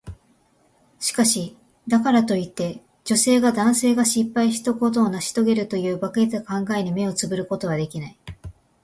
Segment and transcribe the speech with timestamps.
[0.99, 1.55] しかし、
[1.87, 8.17] だからといって、女性が男性が失敗したことを成し遂げるという馬鹿げた考えに目をつぶることはできない。